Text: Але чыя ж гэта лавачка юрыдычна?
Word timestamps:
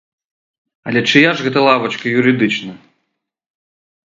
Але 0.91 1.03
чыя 1.11 1.29
ж 1.41 1.45
гэта 1.47 1.59
лавачка 1.67 2.05
юрыдычна? 2.23 2.73